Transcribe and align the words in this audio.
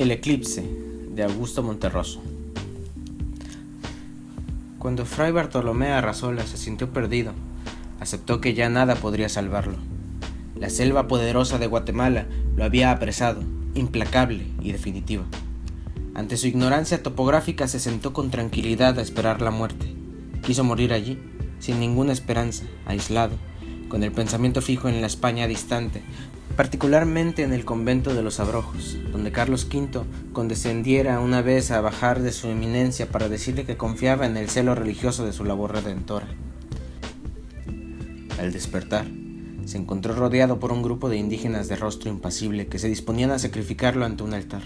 El 0.00 0.12
eclipse 0.12 0.64
de 1.10 1.24
Augusto 1.24 1.62
Monterroso. 1.62 2.22
Cuando 4.78 5.04
Fray 5.04 5.30
Bartolomé 5.30 5.88
Arrasola 5.88 6.46
se 6.46 6.56
sintió 6.56 6.90
perdido, 6.90 7.34
aceptó 8.00 8.40
que 8.40 8.54
ya 8.54 8.70
nada 8.70 8.94
podría 8.94 9.28
salvarlo. 9.28 9.76
La 10.56 10.70
selva 10.70 11.06
poderosa 11.06 11.58
de 11.58 11.66
Guatemala 11.66 12.24
lo 12.56 12.64
había 12.64 12.92
apresado, 12.92 13.42
implacable 13.74 14.46
y 14.62 14.72
definitiva. 14.72 15.24
Ante 16.14 16.38
su 16.38 16.46
ignorancia 16.46 17.02
topográfica 17.02 17.68
se 17.68 17.78
sentó 17.78 18.14
con 18.14 18.30
tranquilidad 18.30 18.98
a 18.98 19.02
esperar 19.02 19.42
la 19.42 19.50
muerte. 19.50 19.94
Quiso 20.42 20.64
morir 20.64 20.94
allí, 20.94 21.18
sin 21.58 21.78
ninguna 21.78 22.14
esperanza, 22.14 22.64
aislado, 22.86 23.36
con 23.90 24.02
el 24.02 24.12
pensamiento 24.12 24.62
fijo 24.62 24.88
en 24.88 25.02
la 25.02 25.06
España 25.08 25.46
distante, 25.46 26.00
particularmente 26.56 27.42
en 27.42 27.52
el 27.52 27.64
convento 27.64 28.14
de 28.14 28.22
los 28.22 28.40
Abrojos, 28.40 28.98
donde 29.12 29.32
Carlos 29.32 29.66
V 29.72 30.02
condescendiera 30.32 31.20
una 31.20 31.42
vez 31.42 31.70
a 31.70 31.80
bajar 31.80 32.20
de 32.20 32.32
su 32.32 32.48
eminencia 32.48 33.08
para 33.08 33.28
decirle 33.28 33.64
que 33.64 33.76
confiaba 33.76 34.26
en 34.26 34.36
el 34.36 34.48
celo 34.48 34.74
religioso 34.74 35.24
de 35.24 35.32
su 35.32 35.44
labor 35.44 35.72
redentora. 35.72 36.26
Al 38.38 38.52
despertar, 38.52 39.06
se 39.66 39.78
encontró 39.78 40.14
rodeado 40.14 40.58
por 40.58 40.72
un 40.72 40.82
grupo 40.82 41.08
de 41.08 41.16
indígenas 41.16 41.68
de 41.68 41.76
rostro 41.76 42.10
impasible 42.10 42.66
que 42.66 42.78
se 42.78 42.88
disponían 42.88 43.30
a 43.30 43.38
sacrificarlo 43.38 44.04
ante 44.04 44.22
un 44.22 44.34
altar. 44.34 44.62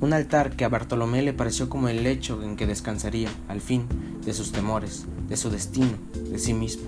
Un 0.00 0.12
altar 0.12 0.56
que 0.56 0.64
a 0.64 0.68
Bartolomé 0.68 1.22
le 1.22 1.32
pareció 1.32 1.68
como 1.68 1.88
el 1.88 2.02
lecho 2.02 2.42
en 2.42 2.56
que 2.56 2.66
descansaría, 2.66 3.30
al 3.48 3.60
fin, 3.60 3.86
de 4.24 4.34
sus 4.34 4.52
temores, 4.52 5.06
de 5.28 5.36
su 5.36 5.50
destino, 5.50 5.96
de 6.30 6.38
sí 6.38 6.52
mismo. 6.52 6.82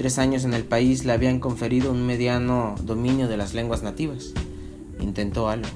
Tres 0.00 0.18
años 0.18 0.46
en 0.46 0.54
el 0.54 0.64
país 0.64 1.04
le 1.04 1.12
habían 1.12 1.40
conferido 1.40 1.92
un 1.92 2.06
mediano 2.06 2.74
dominio 2.84 3.28
de 3.28 3.36
las 3.36 3.52
lenguas 3.52 3.82
nativas. 3.82 4.32
Intentó 4.98 5.50
algo, 5.50 5.68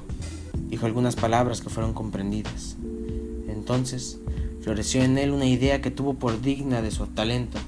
dijo 0.70 0.86
algunas 0.86 1.14
palabras 1.14 1.60
que 1.60 1.68
fueron 1.68 1.92
comprendidas. 1.92 2.78
Entonces 3.48 4.18
floreció 4.62 5.02
en 5.02 5.18
él 5.18 5.30
una 5.30 5.44
idea 5.44 5.82
que 5.82 5.90
tuvo 5.90 6.14
por 6.14 6.40
digna 6.40 6.80
de 6.80 6.90
su 6.90 7.06
talento 7.08 7.58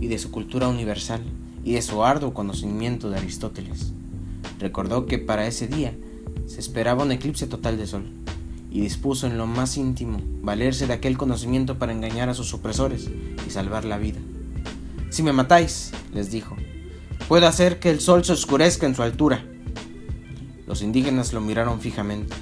y 0.00 0.08
de 0.08 0.18
su 0.18 0.32
cultura 0.32 0.66
universal 0.66 1.22
y 1.64 1.74
de 1.74 1.82
su 1.82 2.02
arduo 2.02 2.34
conocimiento 2.34 3.08
de 3.08 3.18
Aristóteles. 3.18 3.92
Recordó 4.58 5.06
que 5.06 5.18
para 5.18 5.46
ese 5.46 5.68
día 5.68 5.94
se 6.46 6.58
esperaba 6.58 7.04
un 7.04 7.12
eclipse 7.12 7.46
total 7.46 7.78
de 7.78 7.86
sol 7.86 8.10
y 8.72 8.80
dispuso 8.80 9.28
en 9.28 9.38
lo 9.38 9.46
más 9.46 9.76
íntimo 9.76 10.18
valerse 10.42 10.88
de 10.88 10.94
aquel 10.94 11.16
conocimiento 11.16 11.78
para 11.78 11.92
engañar 11.92 12.28
a 12.28 12.34
sus 12.34 12.54
opresores 12.54 13.08
y 13.46 13.50
salvar 13.50 13.84
la 13.84 13.98
vida. 13.98 14.18
Si 15.12 15.22
me 15.22 15.34
matáis, 15.34 15.92
les 16.14 16.30
dijo, 16.30 16.56
puedo 17.28 17.46
hacer 17.46 17.78
que 17.78 17.90
el 17.90 18.00
sol 18.00 18.24
se 18.24 18.32
oscurezca 18.32 18.86
en 18.86 18.94
su 18.94 19.02
altura. 19.02 19.44
Los 20.66 20.80
indígenas 20.80 21.34
lo 21.34 21.42
miraron 21.42 21.80
fijamente 21.80 22.34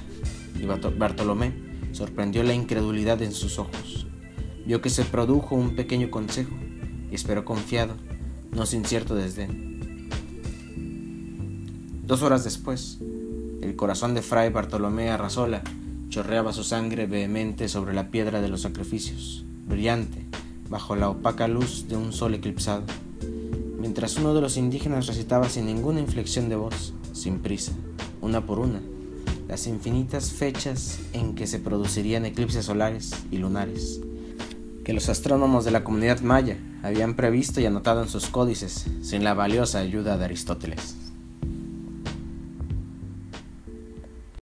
y 0.57 0.65
Bartolomé 0.65 1.51
sorprendió 1.91 2.43
la 2.43 2.53
incredulidad 2.53 3.21
en 3.23 3.33
sus 3.33 3.59
ojos. 3.59 4.07
Vio 4.65 4.79
que 4.79 4.89
se 4.89 5.03
produjo 5.03 5.53
un 5.53 5.75
pequeño 5.75 6.09
consejo 6.09 6.55
y 7.11 7.13
esperó 7.13 7.43
confiado, 7.43 7.95
no 8.53 8.65
sin 8.65 8.85
cierto 8.85 9.15
desdén. 9.15 10.09
Dos 12.05 12.21
horas 12.21 12.45
después, 12.45 12.99
el 13.61 13.75
corazón 13.75 14.13
de 14.13 14.21
Fray 14.21 14.49
Bartolomé 14.49 15.09
Arrasola 15.09 15.61
chorreaba 16.07 16.53
su 16.53 16.63
sangre 16.63 17.05
vehemente 17.05 17.67
sobre 17.67 17.93
la 17.93 18.11
piedra 18.11 18.39
de 18.39 18.47
los 18.47 18.61
sacrificios, 18.61 19.43
brillante 19.67 20.31
bajo 20.71 20.95
la 20.95 21.09
opaca 21.09 21.49
luz 21.49 21.89
de 21.89 21.97
un 21.97 22.13
sol 22.13 22.33
eclipsado, 22.33 22.83
mientras 23.77 24.15
uno 24.15 24.33
de 24.33 24.39
los 24.39 24.55
indígenas 24.55 25.05
recitaba 25.05 25.49
sin 25.49 25.65
ninguna 25.65 25.99
inflexión 25.99 26.47
de 26.47 26.55
voz, 26.55 26.93
sin 27.11 27.39
prisa, 27.39 27.73
una 28.21 28.45
por 28.45 28.57
una, 28.57 28.81
las 29.49 29.67
infinitas 29.67 30.31
fechas 30.31 30.99
en 31.11 31.35
que 31.35 31.45
se 31.45 31.59
producirían 31.59 32.25
eclipses 32.25 32.65
solares 32.65 33.11
y 33.31 33.37
lunares, 33.37 33.99
que 34.85 34.93
los 34.93 35.09
astrónomos 35.09 35.65
de 35.65 35.71
la 35.71 35.83
comunidad 35.83 36.21
maya 36.21 36.57
habían 36.83 37.17
previsto 37.17 37.59
y 37.59 37.65
anotado 37.65 38.01
en 38.01 38.07
sus 38.07 38.27
códices 38.27 38.85
sin 39.01 39.25
la 39.25 39.33
valiosa 39.33 39.79
ayuda 39.79 40.17
de 40.17 40.23
Aristóteles. 40.23 41.10